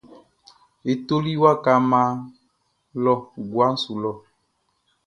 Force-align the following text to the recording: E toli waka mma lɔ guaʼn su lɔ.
E 0.91 0.93
toli 1.07 1.31
waka 1.43 1.71
mma 1.81 2.01
lɔ 3.03 3.13
guaʼn 3.51 3.75
su 3.83 3.91
lɔ. 4.03 4.11